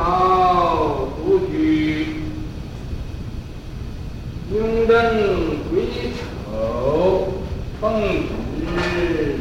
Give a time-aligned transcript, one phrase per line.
[0.00, 2.06] 睫毛独具，
[4.50, 4.96] 雍正
[5.68, 5.84] 归
[6.50, 7.28] 丑，
[7.78, 8.08] 奉旨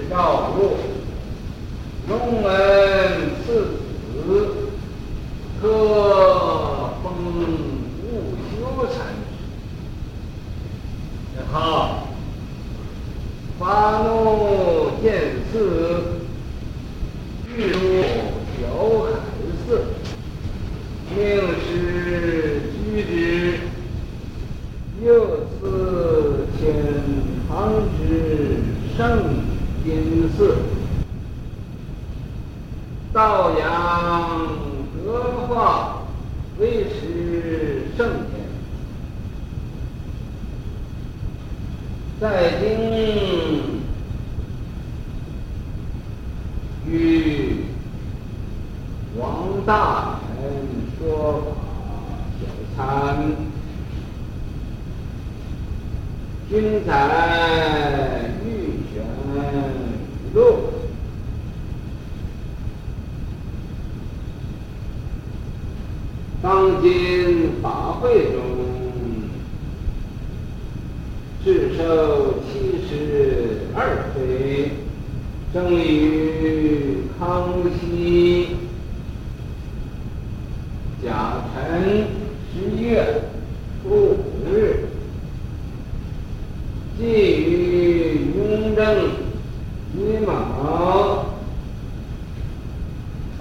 [0.09, 0.75] 诏入，
[2.09, 2.49] 隆恩
[3.45, 3.47] 赐
[4.27, 4.29] 子，
[5.61, 5.63] 特
[7.01, 7.05] 封
[8.03, 8.05] 悟
[8.51, 8.53] 修
[8.87, 9.17] 禅师。
[11.53, 11.55] 好，
[13.57, 13.63] 发
[14.03, 14.09] 怒
[15.01, 15.07] 见
[15.49, 15.53] 寺。
[17.55, 17.79] 欲入
[18.55, 18.59] 小
[19.03, 19.05] 海
[19.65, 19.67] 寺，
[21.09, 21.17] 命
[21.65, 21.67] 使
[22.71, 23.07] 居之。
[25.03, 25.07] 又
[25.59, 25.61] 赐
[26.57, 26.59] 遣
[27.47, 27.49] 唐
[27.97, 27.99] 之
[28.95, 28.97] 圣
[29.83, 29.87] 金
[30.37, 30.39] 寺，
[33.13, 34.39] 道扬
[35.03, 36.03] 德化，
[36.59, 38.45] 为持圣典。
[42.19, 43.79] 在今。
[46.91, 47.65] 与
[49.15, 50.27] 王大臣
[50.97, 51.51] 说法
[52.41, 53.35] 小参，
[56.49, 58.47] 均在玉
[58.91, 59.05] 泉
[60.33, 60.39] 录。
[66.59, 68.41] 当今法会中，
[71.41, 74.71] 至寿七十二岁，
[75.53, 78.57] 生于康熙
[81.01, 82.07] 甲辰
[82.51, 83.21] 十月
[83.81, 84.17] 初五
[84.53, 84.83] 日，
[86.97, 88.83] 继于雍正
[89.95, 91.25] 乙卯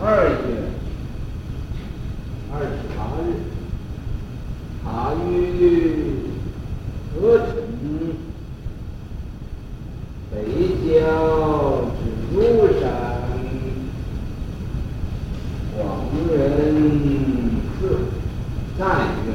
[0.00, 0.30] 二月
[2.52, 3.26] 二十八日，
[4.82, 5.28] 塔于
[7.14, 7.46] 德辰
[10.30, 10.34] 北
[10.88, 10.96] 郊。
[12.30, 12.38] 庐
[12.78, 12.84] 山
[15.76, 15.80] 广
[16.30, 16.36] 仁
[17.80, 17.80] 寺
[18.78, 18.78] 赞
[19.26, 19.28] 曰：“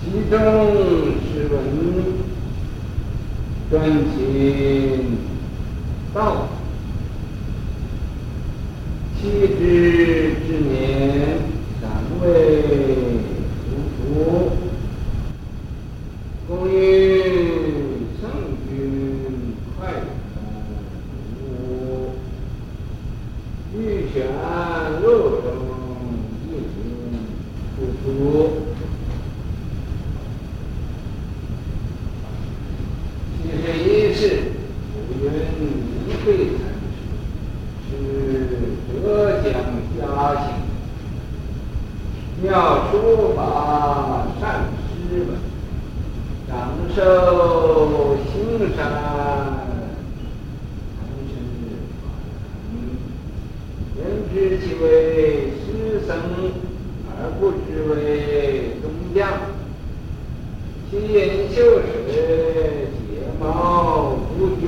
[0.00, 0.34] 其中
[1.20, 1.54] 诗文
[3.70, 3.72] 专
[4.14, 5.18] 勤
[6.14, 6.48] 道，
[9.18, 9.20] 七
[9.58, 9.60] 之
[10.46, 11.38] 之年，
[11.80, 11.84] 暂
[12.20, 12.26] 为
[13.64, 14.00] 出土，
[16.48, 16.72] 供于
[18.20, 18.22] 圣
[18.68, 18.70] 君
[19.78, 19.94] 快览。”
[23.74, 23.76] 玉
[24.12, 24.14] 泉
[25.00, 25.06] 录
[25.40, 25.46] 中
[26.46, 26.76] 一经
[27.74, 27.74] 出
[28.04, 28.06] 土，
[33.38, 34.20] 其实一是
[34.92, 35.26] 古云
[36.06, 36.26] 明慧
[36.58, 36.60] 禅
[37.88, 39.02] 师，是浙
[39.42, 39.44] 江
[39.98, 40.00] 嘉
[40.44, 40.44] 兴，
[42.42, 45.30] 妙书法善诗文，
[46.48, 48.80] 长寿青山。
[54.34, 56.10] 知其为诗僧，
[57.06, 57.60] 而不知
[57.90, 59.28] 为宗匠。
[60.90, 64.66] 其人修识，睫毛独具，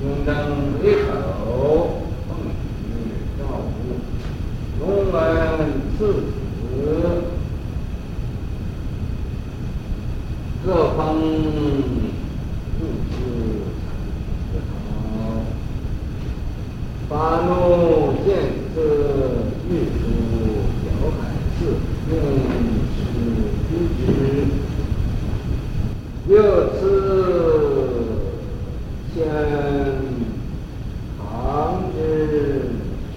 [0.00, 0.30] 雍正
[0.80, 1.04] 归叟，
[2.28, 2.30] 奉
[2.80, 2.86] 旨
[3.36, 3.42] 诏
[3.82, 3.84] 入，
[4.80, 5.10] 隆
[5.98, 6.22] 恩赐子，
[10.64, 11.00] 特封。
[17.08, 18.28] 发怒见
[18.74, 18.76] 之，
[19.70, 20.02] 欲出
[20.82, 21.16] 小海
[21.56, 21.58] 寺，
[22.10, 22.12] 命
[22.92, 22.98] 使
[23.70, 24.04] 居之。
[26.28, 26.34] 又
[26.74, 26.80] 赐
[29.14, 29.16] 遣
[31.16, 31.24] 唐
[31.92, 31.96] 之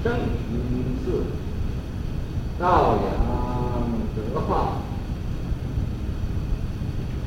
[0.04, 0.06] 圣
[0.48, 0.54] 金
[1.04, 1.06] 寺，
[2.60, 2.64] 道
[2.96, 3.08] 扬
[4.16, 4.50] 德化，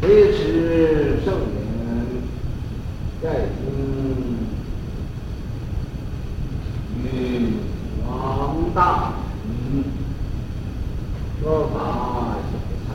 [0.02, 1.58] 为持圣典，
[3.20, 3.60] 在今。
[7.04, 7.04] 与
[8.06, 8.10] 王
[8.74, 8.78] 大
[9.42, 9.44] 臣
[11.42, 11.76] 说法
[12.44, 12.52] 小
[12.86, 12.88] 参，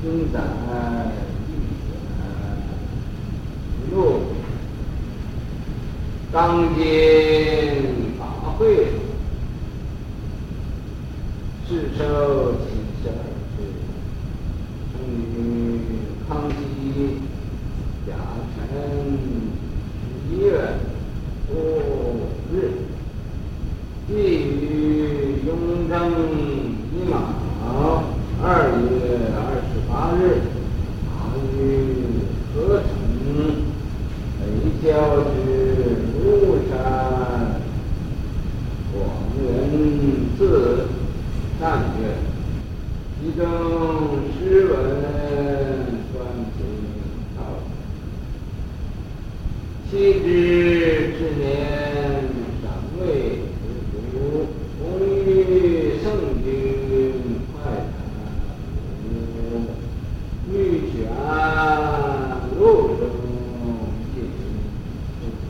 [0.00, 0.36] 均在
[1.48, 1.50] 玉
[1.82, 1.90] 泉
[3.90, 3.96] 录。
[6.32, 6.82] 当今
[8.18, 8.24] 法
[8.56, 8.86] 会，
[11.68, 13.20] 至寿七十二
[13.54, 13.60] 岁，
[14.90, 15.20] 生于
[16.26, 16.56] 康熙
[18.06, 18.10] 甲
[18.56, 18.58] 辰
[20.00, 20.48] 十一月
[21.46, 21.50] 初
[22.50, 22.56] 日，
[24.08, 25.50] 继于雍
[25.86, 25.92] 正
[26.96, 27.12] 乙卯
[43.20, 43.44] 其中
[44.32, 44.72] 诗文
[46.12, 46.14] 算
[46.58, 46.60] 最
[47.36, 47.38] 好，
[49.88, 50.24] 岂知
[51.16, 51.40] 之年
[52.60, 52.64] 尚
[52.98, 53.02] 未
[53.62, 53.64] 知
[54.10, 54.12] 足，
[54.78, 56.04] 终与圣
[56.42, 56.46] 君
[57.52, 57.96] 会谈，
[60.50, 60.52] 欲
[60.90, 60.96] 选
[62.58, 62.60] 路
[62.98, 63.00] 中
[64.12, 64.16] 进
[65.46, 65.48] 出，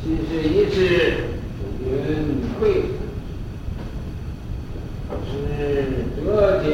[0.00, 0.76] 其实一事
[1.58, 1.90] 不允
[2.60, 2.62] 会。
[6.24, 6.68] 浙江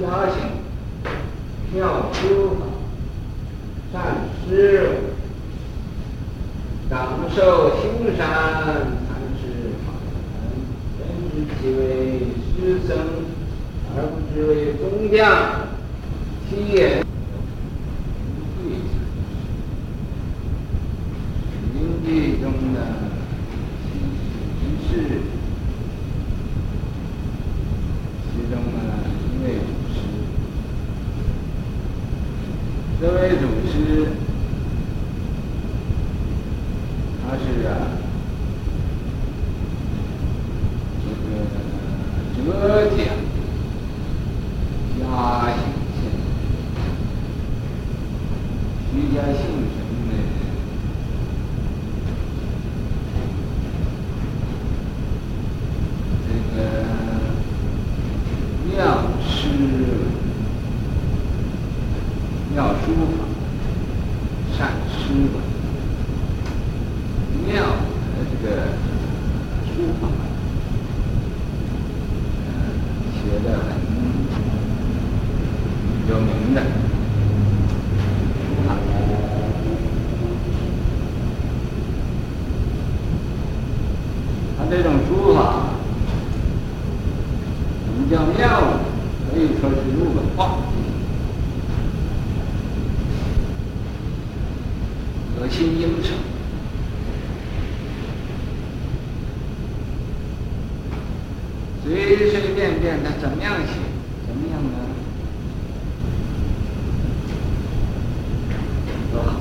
[0.00, 0.36] 嘉兴
[1.74, 2.62] 妙书法，
[3.92, 3.94] 善
[4.46, 4.88] 诗文，
[6.88, 9.08] 长寿兴山禅
[9.40, 9.42] 师
[9.84, 11.82] 法门，人知其为
[12.54, 12.56] 诗
[12.86, 12.90] 僧，
[14.44, 15.22] 对中央
[16.50, 17.06] 企业匠。
[18.60, 18.76] 其言
[21.72, 22.08] 临济
[22.42, 22.76] 中的
[24.60, 25.00] 其实
[33.00, 34.06] 这位祖师，
[37.20, 37.68] 他是啊，
[42.34, 42.62] 这个浙
[42.96, 42.98] 江
[44.98, 45.02] 嘉
[45.50, 45.58] 兴
[46.00, 46.00] 县
[48.90, 49.76] 徐家姓陈
[50.08, 50.10] 的
[56.26, 56.58] 这个
[58.70, 58.72] 妙
[59.28, 59.28] 师。
[62.54, 63.18] 妙书法，
[64.56, 64.58] 善
[64.88, 65.34] 诗文，
[67.48, 67.66] 妙的
[68.30, 68.46] 这个
[69.66, 70.02] 书法，
[73.16, 73.68] 写的很
[76.08, 76.58] 有名的。
[84.56, 85.38] 他这种书法，
[87.88, 88.44] 我们叫妙，
[89.32, 90.38] 可以说是入了画。
[95.44, 96.16] 我心应承，
[101.84, 103.58] 随随便便的怎么样呢？
[109.12, 109.32] 多好，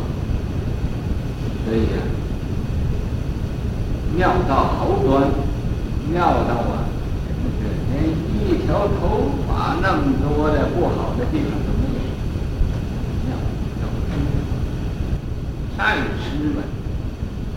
[1.66, 2.04] 所以呀，
[4.18, 5.32] 妙到毫端，
[6.12, 6.84] 妙到啊，
[7.94, 8.04] 连
[8.44, 12.04] 一条头发那么多的不好的地方都没有。
[15.76, 16.64] 善诗文，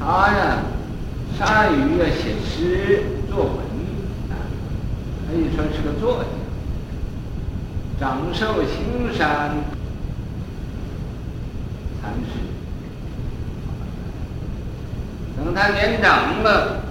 [0.01, 0.65] 他呀，
[1.39, 3.57] 善于啊写诗作文
[4.31, 4.35] 啊，
[5.29, 6.29] 可以说是个作家。
[8.01, 8.19] 长
[8.97, 9.51] 寿兴山
[12.01, 12.31] 禅师，
[15.37, 16.83] 等他年长了，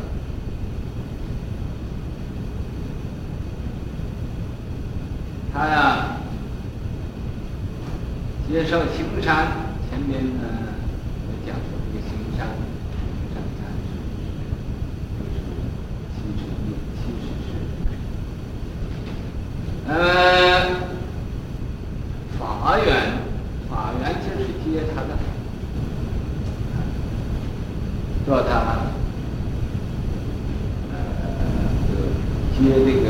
[5.51, 6.17] 他呀
[8.47, 9.47] 接受青山
[9.89, 10.43] 前面呢
[11.27, 12.45] 我讲过这个青山。
[19.87, 19.93] 呃，
[22.39, 22.89] 法缘，
[23.69, 25.09] 法缘就是接他的，
[28.25, 28.79] 做他，
[30.91, 30.95] 呃，
[32.57, 33.07] 接这个，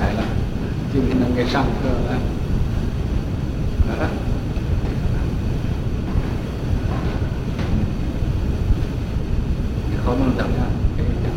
[0.00, 0.20] 来了，
[0.92, 2.18] 今天能上课了，
[3.88, 4.10] 来了。
[10.04, 10.66] 好弄怎么样？
[10.96, 11.30] 可以讲，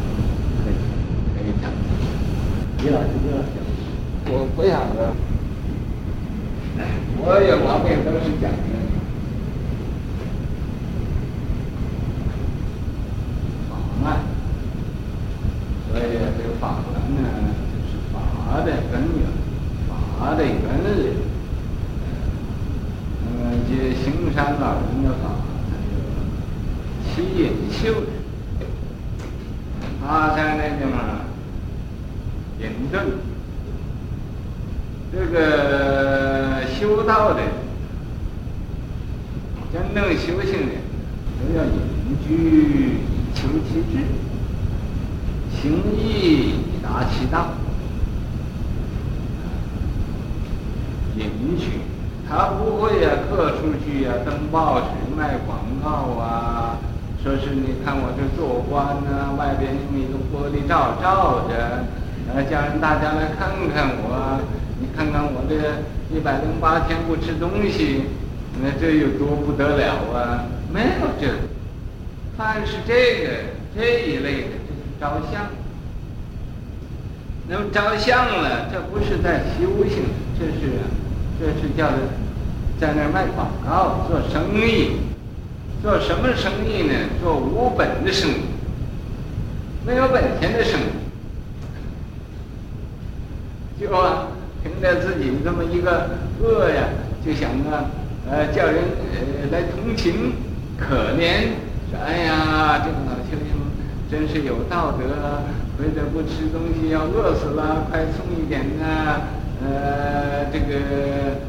[0.63, 0.73] 可以，
[1.35, 1.63] 可以讲。
[2.83, 3.45] 李老师，李老师，
[4.27, 5.15] 我不想了。
[7.17, 8.57] 我有毛病都是讲的。
[13.69, 13.71] 法
[14.03, 14.05] 慢，
[15.91, 16.01] 所以
[16.37, 17.23] 这个法门呢，
[17.71, 18.15] 就是法
[18.65, 19.29] 的根源，
[19.87, 21.13] 法的原理。
[23.23, 23.69] 那么这
[24.03, 25.23] 兴山老人的法，
[25.67, 25.93] 他就
[27.13, 28.03] 七隐修。
[30.07, 30.95] 他在那地方
[32.59, 32.63] 隐
[32.93, 32.93] 遁，
[35.11, 37.41] 这个修道的，
[39.73, 40.73] 真正修行的，
[41.39, 42.97] 都要隐居以
[43.33, 43.93] 求其志，
[45.59, 45.63] 行
[45.97, 46.03] 义
[46.49, 47.35] 以达其道。
[51.17, 51.21] 隐
[51.57, 51.65] 居，
[52.27, 56.77] 他不会呀，各处去呀，登报纸卖广告啊。
[57.23, 61.85] 说是你看我这做官呢、外边用一个玻璃罩罩着，
[62.33, 64.39] 呃，叫人大家来看看我，
[64.79, 65.55] 你看看我这
[66.15, 68.03] 一百零八天不吃东西，
[68.61, 70.45] 那这有多不得了啊？
[70.71, 71.33] 没有这，
[72.37, 73.29] 凡是这个
[73.75, 75.45] 这一类的，就是照相。
[77.47, 80.03] 那么照相了，这不是在修行，
[80.37, 80.77] 这是
[81.39, 81.97] 这是叫做
[82.79, 84.97] 在那儿卖广告、做生意。
[85.83, 86.93] 做什么生意呢？
[87.21, 88.45] 做无本的生意，
[89.85, 90.83] 没有本钱的生意。
[93.79, 94.29] 就啊，
[94.63, 96.09] 凭着自己这么一个
[96.41, 96.87] 恶呀，
[97.23, 97.85] 就想啊，
[98.27, 98.77] 呃，叫人
[99.13, 100.33] 呃来同情、
[100.79, 101.53] 可怜，
[101.91, 103.61] 说哎呀，这个老先生
[104.09, 105.03] 真是有道德，
[105.77, 109.21] 回头不吃东西要饿死了，快送一点啊，
[109.63, 110.75] 呃，这个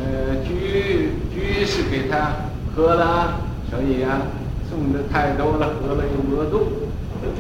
[0.01, 2.33] 呃，居居士给他
[2.75, 3.41] 喝了。
[3.69, 4.23] 所以啊，
[4.71, 6.87] 送的太多了，喝了又饿肚，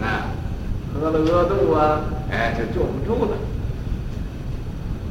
[0.03, 0.27] 啊，
[0.93, 3.39] 喝了饿肚啊，哎，就坐不住了。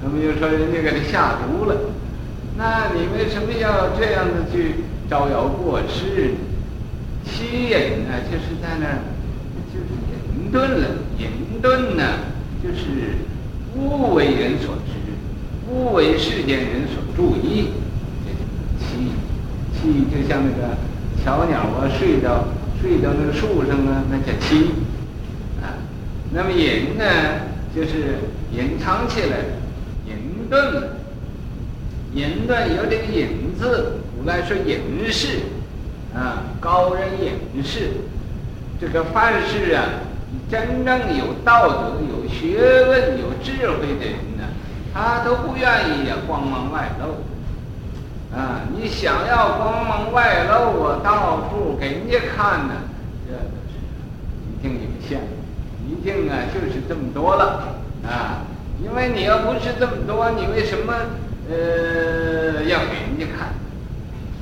[0.04, 1.76] 那么又说人家给他下毒了，
[2.58, 6.38] 那你为什么要这样子去招摇过市呢？
[7.24, 9.00] 欺隐呢，就是在那儿，
[9.74, 9.88] 就是
[10.36, 10.86] 隐遁了。
[11.18, 11.30] 隐
[11.64, 12.04] 遁呢，
[12.62, 13.16] 就是
[13.74, 14.76] 不为人所，
[15.66, 17.70] 不为世间人所注意，
[18.26, 18.40] 这叫
[18.80, 19.12] 欺。
[19.74, 20.76] 欺就像那个。
[21.24, 22.46] 小鸟啊，睡到
[22.80, 24.68] 睡到那个树上啊，那叫栖
[25.60, 25.74] 啊。
[26.32, 27.04] 那么隐呢，
[27.76, 28.20] 就是
[28.52, 29.38] 隐藏起来，
[30.06, 30.84] 隐遁。
[32.14, 35.40] 隐遁有这个隐字，古来说隐士
[36.14, 37.90] 啊，高人隐士。
[38.80, 39.84] 这个凡是啊，
[40.48, 44.16] 真正有道德、有学问、有智慧的人，
[44.96, 47.16] 他都不愿意呀光芒外露。
[48.34, 52.74] 啊，你想要光芒外露，我到处给人家看呢，
[53.28, 53.76] 这都是
[54.48, 55.20] 一定有限，
[55.86, 57.76] 一定啊就是这么多了
[58.08, 58.48] 啊。
[58.82, 60.94] 因为你要不是这么多，你为什么
[61.50, 63.48] 呃要给人家看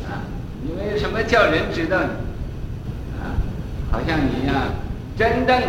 [0.07, 0.21] 啊？
[0.61, 2.05] 你为什么叫人知道你
[3.21, 3.33] 啊？
[3.91, 4.69] 好像你呀、啊，
[5.17, 5.61] 真正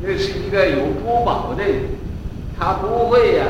[0.00, 1.82] 那是一个有珠宝的人，
[2.58, 3.44] 他不会呀、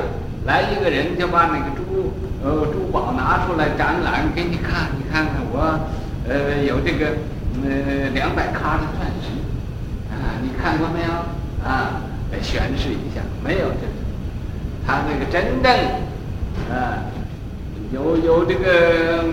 [0.46, 2.12] 来一个人就把那个珠。
[2.44, 5.80] 呃，珠宝拿出来展览给你看，你看看我，
[6.28, 7.06] 呃，有这个
[7.64, 9.32] 呃两百卡的钻石，
[10.12, 11.08] 啊，你看过没有？
[11.66, 13.92] 啊，来宣示一下，没有这个，
[14.86, 15.72] 他那个真正，
[16.70, 17.00] 啊，
[17.94, 19.24] 有有这个、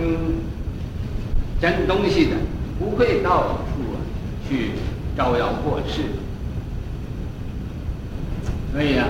[1.60, 2.38] 真东西的，
[2.80, 4.00] 不会到处啊
[4.48, 4.72] 去
[5.18, 6.04] 招摇过市。
[8.72, 9.10] 所以啊，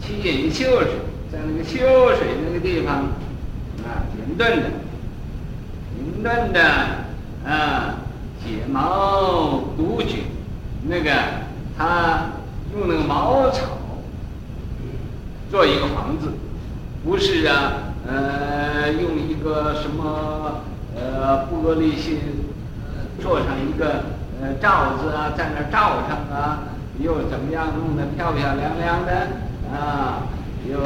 [0.00, 0.88] 七隐秀是，
[1.32, 1.78] 在那个秀
[2.16, 3.08] 水那个地方。
[3.84, 4.70] 啊，隐遁的，
[5.96, 6.60] 隐遁的
[7.46, 7.94] 啊，
[8.42, 10.24] 解毛独居，
[10.88, 11.12] 那个
[11.78, 12.32] 他
[12.74, 13.60] 用那个茅草
[15.52, 16.32] 做一个房子，
[17.04, 17.74] 不是啊，
[18.08, 20.64] 呃，用一个什么
[20.96, 22.18] 呃玻璃心
[23.20, 24.02] 做上一个
[24.42, 26.62] 呃罩子啊，在那罩上啊，
[26.98, 29.28] 又怎么样弄得漂漂亮亮的
[29.72, 30.26] 啊，
[30.70, 30.78] 又。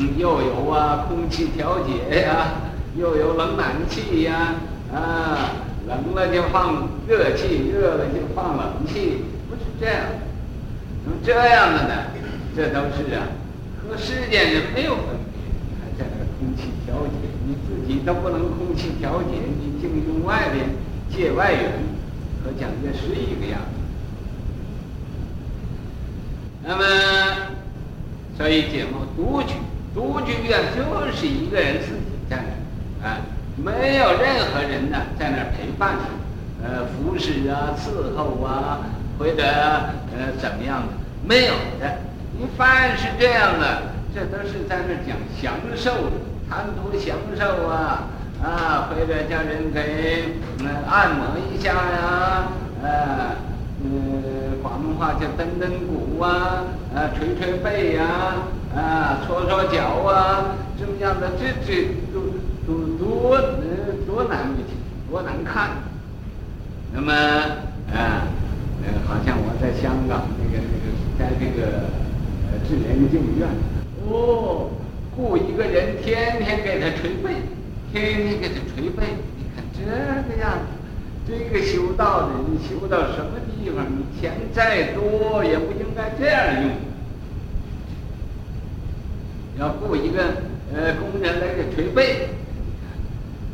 [0.00, 2.60] 嗯，又有啊，空气调节呀，
[2.94, 4.54] 又有冷暖气呀，
[4.94, 5.56] 啊，
[5.88, 10.04] 冷了就放热气，热了就放冷气，不是这样。
[11.04, 11.94] 那么这样的呢，
[12.54, 13.26] 这都是啊，
[13.82, 15.40] 和世间人没有分别。
[15.80, 20.66] 还在那空气调节，你自己都不能空气调节，你净用外边
[21.10, 21.72] 借外援，
[22.44, 23.58] 和蒋介石一个样。
[26.62, 26.84] 那么，
[28.38, 29.54] 所以解毛独居。
[29.94, 32.36] 独居院，就是一个人自己在
[33.02, 33.18] 那啊，
[33.56, 35.96] 没有任何人呢在那儿陪伴，
[36.62, 38.78] 呃，服侍啊，伺候啊，
[39.18, 40.92] 或者呃怎么样的，
[41.26, 41.98] 没有的。
[42.38, 43.82] 你凡是这样的，
[44.14, 45.90] 这都是在那儿讲享受，
[46.48, 48.06] 贪图享受啊
[48.40, 52.48] 啊，或者叫人给呃按摩一下呀，
[52.84, 53.34] 呃，
[53.84, 58.34] 嗯，广东话叫蹬蹬骨啊，啊，捶捶背呀。
[58.76, 62.20] 啊，搓搓脚啊，这么样的，这这都
[62.66, 64.76] 都多呃多难为情，
[65.10, 65.70] 多难看。
[66.92, 67.10] 那么
[67.90, 68.28] 啊，
[68.84, 70.86] 呃，好像我在香港那个那个，
[71.18, 71.88] 在这个
[72.52, 73.48] 呃智联净院，
[74.06, 74.68] 哦，
[75.16, 77.40] 雇一个人天天给他捶背，
[77.90, 79.16] 天天给他捶背。
[79.36, 79.80] 你看这
[80.30, 80.76] 个样子，
[81.26, 83.84] 这个修道的人修到什么地方？
[83.84, 86.70] 你钱再多也不应该这样用。
[89.58, 90.22] 要雇一个
[90.72, 92.28] 呃工人来给捶背，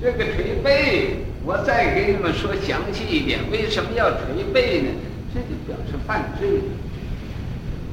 [0.00, 4.90] 这个捶背，我再给你们说详细一点，为什么要捶背呢？
[5.35, 6.61] 这就表示犯罪，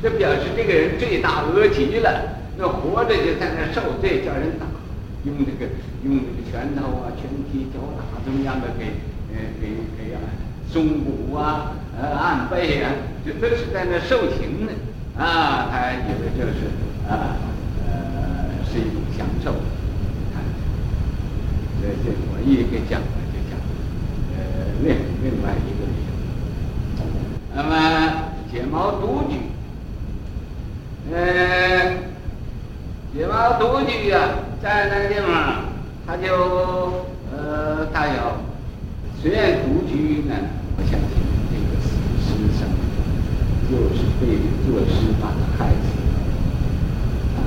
[0.04, 2.38] 这表示这个人罪大恶极了。
[2.58, 4.68] 那活着就在那受罪，叫人打，
[5.24, 5.72] 用这个
[6.04, 8.86] 用这个拳头啊、拳踢脚打，怎么样的给
[9.34, 10.20] 呃给给啊
[10.70, 12.92] 松骨啊，呃，按背啊，
[13.26, 14.72] 就都是在那受刑呢
[15.18, 16.72] 啊，他以为就是
[17.08, 17.36] 啊，
[17.86, 19.52] 呃，是一种享受。
[20.34, 20.42] 看，
[21.82, 23.60] 这这我一个讲了就讲，
[24.38, 24.40] 呃，
[24.82, 26.12] 另另外一个理由。
[27.54, 27.72] 那么
[28.52, 29.36] 睫毛独具，
[31.14, 31.98] 呃，
[33.14, 34.30] 睫毛独具啊，
[34.64, 35.66] 在那个地方，
[36.08, 37.06] 他就
[37.36, 38.38] 呃，他有，
[39.22, 40.36] 虽然独居呢。
[40.78, 41.31] 我相信
[43.72, 44.28] 就是被
[44.68, 45.88] 作诗把他害死
[47.38, 47.40] 啊，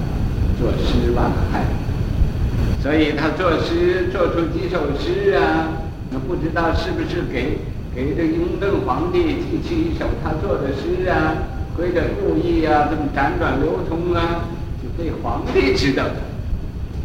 [0.58, 5.68] 作诗把他害死，所以他作诗做出几首诗啊，
[6.10, 7.58] 那不知道是不是给
[7.94, 11.36] 给这雍正皇帝寄去一首他做的诗啊，
[11.76, 14.48] 或者故意啊这么辗转流通啊，
[14.82, 16.16] 就被皇帝知道的。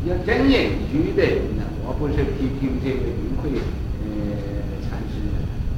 [0.07, 3.59] 要真隐居的人呢，我不是批评这个云慧。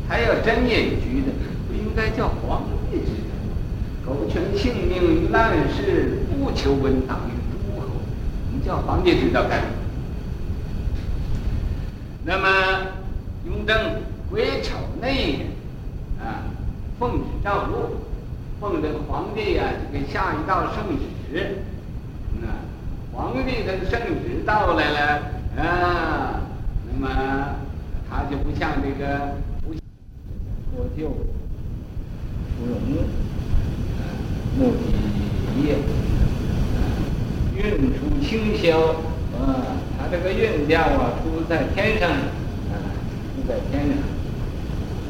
[0.07, 1.31] 还要真隐居的，
[1.67, 2.69] 不应该叫皇帝，
[4.11, 7.87] 苟全性命于乱世，不求闻达于诸侯。
[8.51, 9.73] 你叫皇帝知道干什么？
[12.25, 12.47] 那么
[13.45, 15.45] 雍正癸丑内
[16.19, 16.43] 啊，
[16.99, 18.01] 奉旨诏录，
[18.59, 20.83] 奉这个皇帝啊，就给下一道圣
[21.31, 21.59] 旨。
[22.41, 22.47] 那
[23.13, 25.21] 皇帝的圣旨到来了
[25.57, 26.41] 啊，
[26.91, 27.55] 那么
[28.09, 29.35] 他就不像这个。
[30.73, 31.09] 国舅
[32.57, 33.03] 芙蓉，
[34.57, 35.75] 目的叶，
[37.55, 38.75] 运出清霄，
[39.37, 42.73] 啊，他这个运调啊，出在天上，啊，
[43.35, 43.97] 出在天上，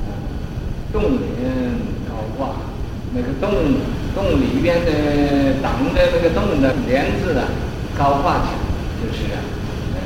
[0.05, 0.09] 啊，
[0.93, 1.25] 洞里
[2.07, 2.55] 高挂，
[3.13, 3.51] 那个洞
[4.15, 4.91] 洞里边的
[5.61, 7.47] 挡着那个洞的帘子啊，
[7.97, 8.59] 高挂起来，
[9.01, 9.39] 就是啊，
[9.95, 9.99] 呃，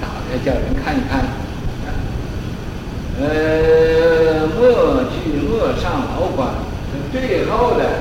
[0.00, 1.20] 打开叫人看一看。
[1.20, 1.28] 啊
[3.20, 6.48] 呃，莫去莫上牢关，
[7.12, 8.00] 最后的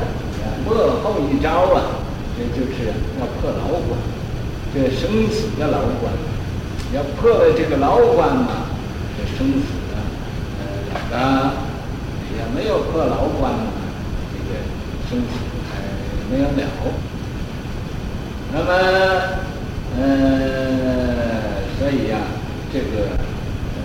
[0.65, 1.81] 末后一招啊，
[2.37, 3.97] 这就是要破牢关，
[4.73, 6.13] 这生死的牢关，
[6.93, 8.67] 要破了这个牢关嘛，
[9.17, 9.97] 这生死啊，
[11.11, 11.53] 呃，
[12.37, 13.71] 也没有破牢关嘛，
[14.33, 14.49] 这个
[15.09, 15.25] 生死
[15.69, 15.71] 还
[16.31, 16.51] 没有了。
[18.53, 18.69] 那么，
[19.97, 22.25] 呃，所以呀、啊，
[22.71, 22.85] 这个
[23.75, 23.79] 呃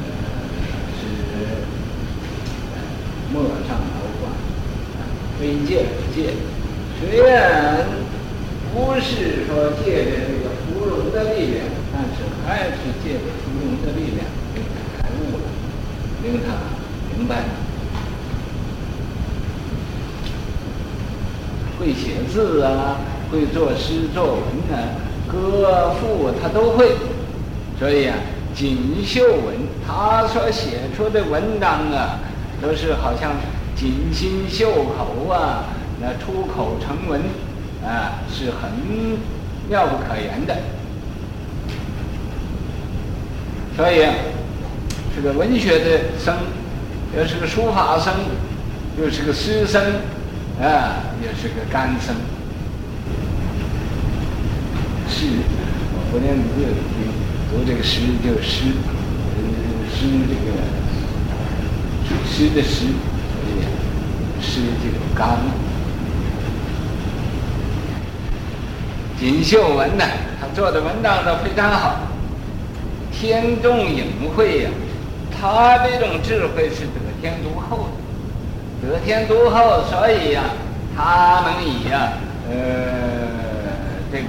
[1.00, 1.02] 是。
[3.32, 4.30] 莫上楼观，
[5.38, 6.30] 非借不借。
[6.98, 7.86] 虽然
[8.74, 15.44] 不是说借着这个芙蓉的力量，但是还是借着芙蓉的力量，令他开悟了，
[16.22, 16.46] 令他
[17.16, 17.48] 明白了。
[21.78, 22.96] 会写字啊，
[23.30, 24.96] 会作诗作文啊，
[25.30, 26.92] 歌赋他都会。
[27.78, 28.16] 所以啊，
[28.54, 29.54] 锦绣文，
[29.86, 32.20] 他所写出的文章啊。
[32.58, 33.32] 都是好像
[33.76, 35.64] 锦心绣口啊，
[36.00, 37.20] 那出口成文
[37.84, 38.70] 啊，是很
[39.68, 40.56] 妙不可言的。
[43.76, 44.06] 所以
[45.14, 46.36] 是个文学的生，
[47.16, 48.14] 又是个书法生，
[49.00, 49.82] 又是个诗生，
[50.60, 52.14] 啊，也是个干生。
[55.08, 55.26] 诗，
[55.92, 56.44] 我不念字，
[57.50, 58.64] 读这个诗就诗，
[59.92, 60.56] 诗这个。
[62.28, 63.64] 诗的诗，所以
[64.42, 65.38] 诗这个干。
[69.18, 70.04] 锦绣文呢，
[70.40, 71.96] 他做的文章都非常好，
[73.10, 74.04] 天纵隐
[74.36, 74.70] 晦呀，
[75.30, 77.88] 他这种智慧是得天独厚
[78.82, 80.42] 的，得天独厚，所以呀，
[80.96, 82.12] 他能以呀，
[82.50, 82.54] 呃，
[84.12, 84.26] 这个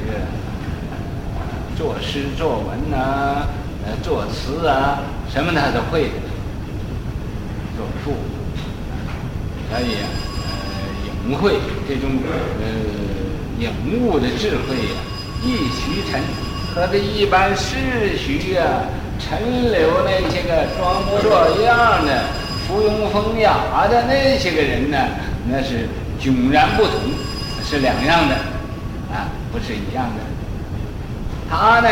[1.77, 3.47] 作诗作文呐、啊，
[3.85, 6.09] 呃，作词啊，什么他都会。
[7.77, 8.15] 所述，
[9.69, 10.09] 所以啊，
[10.47, 12.09] 呃，隐晦这种
[12.59, 12.65] 呃
[13.59, 15.01] 隐悟的智慧呀、啊，
[15.43, 16.21] 异徐陈
[16.75, 17.75] 和这一般世
[18.17, 18.85] 俗啊、
[19.19, 22.21] 陈留那些个装模作样的、
[22.67, 24.97] 附庸风雅的那些个人呢，
[25.49, 25.87] 那是
[26.21, 26.93] 迥然不同，
[27.65, 28.35] 是两样的，
[29.11, 30.21] 啊，不是一样的。
[31.49, 31.89] 他呢，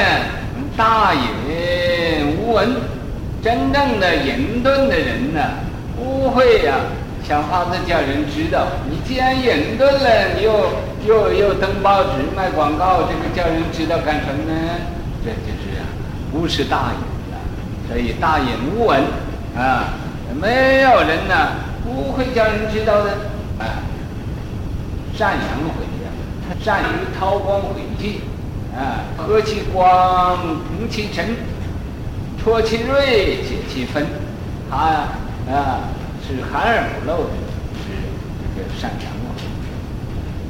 [0.77, 2.75] 大隐无闻，
[3.41, 5.41] 真正的隐遁的人呢。
[5.97, 6.91] 不会呀、啊，
[7.25, 8.67] 想法子叫人知道。
[8.89, 10.73] 你既然隐遁了，你又
[11.07, 14.55] 又又登报纸卖广告，这个叫人知道干什么呢？
[15.23, 15.85] 这就是啊，
[16.31, 16.99] 不是大隐
[17.31, 17.37] 了。
[17.87, 19.03] 所以大隐无闻
[19.55, 19.93] 啊，
[20.41, 21.35] 没有人呢
[21.83, 23.11] 不会叫人知道的
[23.59, 23.83] 啊。
[25.15, 26.11] 善扬晦呀，
[26.61, 28.21] 善于韬光晦气
[28.75, 30.37] 啊，和其光，
[30.67, 31.35] 平其尘，
[32.43, 34.05] 戳其锐，解其纷，
[34.69, 34.77] 他
[35.51, 35.79] 啊。
[36.27, 37.29] 是含而不露的，
[37.77, 37.93] 是
[38.57, 39.14] 这个善良。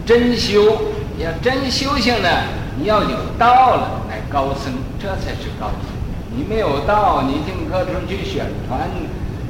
[0.06, 0.78] 真修
[1.18, 2.30] 要真修行呢，
[2.78, 5.96] 你要有道了，乃高僧，这才是高僧。
[6.36, 8.90] 你没有道，你进各处去宣传，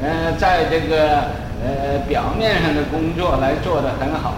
[0.02, 1.24] 呃，在这个
[1.63, 4.36] 呃表面上的工作来做得很好，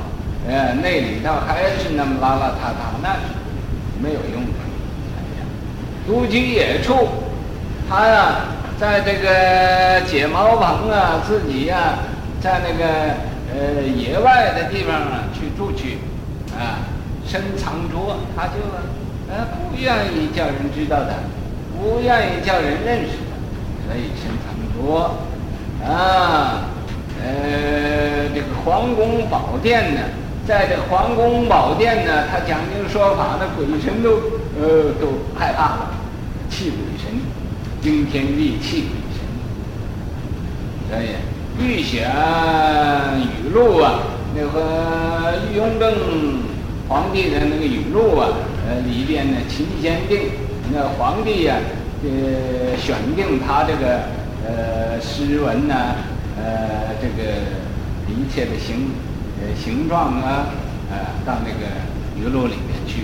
[0.48, 3.20] 呃，那里头还是那么邋邋遢遢，那是
[4.02, 4.58] 没有用的。
[6.08, 7.10] 独居野处，
[7.90, 8.46] 他呀、
[8.80, 12.00] 在这个解茅棚啊，自己呀、
[12.40, 12.86] 在那个
[13.54, 15.98] 呃野外的地方啊去住去，
[16.58, 16.80] 啊，
[17.26, 18.54] 深藏着，他就
[19.30, 21.14] 呃不愿意叫人知道的，
[21.78, 23.32] 不愿意叫人认识的，
[23.86, 25.12] 所以深藏着，
[25.86, 26.66] 啊，
[27.22, 30.02] 呃，这个皇宫宝殿呢，
[30.48, 34.10] 在这皇宫宝殿呢，他讲经说法，那鬼神都
[34.60, 35.92] 呃都害怕了。
[36.50, 37.20] 气鬼神，
[37.82, 39.20] 惊天地泣鬼神。
[40.90, 41.18] 所以
[41.60, 42.10] 御选
[43.20, 44.00] 语录啊，
[44.34, 45.92] 那个玉雍正
[46.88, 48.30] 皇帝的那个语录啊，
[48.68, 50.32] 呃里边呢，秦贤定
[50.74, 51.60] 那皇帝呀、啊，
[52.04, 54.04] 呃选定他这个
[54.46, 55.96] 呃诗文呐、
[56.38, 57.30] 呃这个
[58.08, 58.92] 一切的形
[59.42, 60.48] 呃形状啊，
[60.90, 61.68] 呃、到那个
[62.18, 63.04] 语录里面去，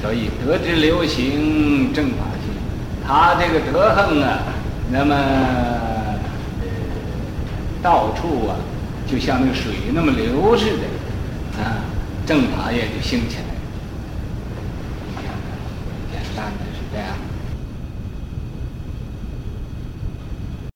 [0.00, 2.50] 所以得之流行正法性。
[3.06, 4.38] 他这个德行啊，
[4.90, 5.14] 那么，
[7.82, 8.56] 到处啊，
[9.10, 11.84] 就像那个水那么流似的，啊，
[12.30, 13.49] 正法也就兴起来